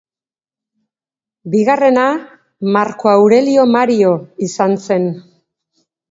[1.55, 2.05] Bigarrena,
[2.77, 4.13] Marko Aurelio Mario
[4.47, 5.07] izan zen.